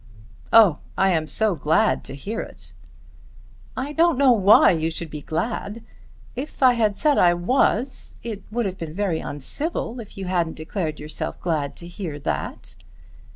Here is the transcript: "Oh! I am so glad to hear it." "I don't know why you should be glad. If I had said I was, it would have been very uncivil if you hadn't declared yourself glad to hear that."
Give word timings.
"Oh! 0.51 0.79
I 0.97 1.11
am 1.11 1.27
so 1.27 1.53
glad 1.53 2.03
to 2.05 2.15
hear 2.15 2.41
it." 2.41 2.73
"I 3.77 3.93
don't 3.93 4.17
know 4.17 4.31
why 4.31 4.71
you 4.71 4.89
should 4.89 5.11
be 5.11 5.21
glad. 5.21 5.83
If 6.35 6.63
I 6.63 6.73
had 6.73 6.97
said 6.97 7.19
I 7.19 7.35
was, 7.35 8.15
it 8.23 8.41
would 8.49 8.65
have 8.65 8.79
been 8.79 8.95
very 8.95 9.19
uncivil 9.19 9.99
if 9.99 10.17
you 10.17 10.25
hadn't 10.25 10.55
declared 10.55 10.99
yourself 10.99 11.39
glad 11.39 11.75
to 11.75 11.87
hear 11.87 12.17
that." 12.17 12.77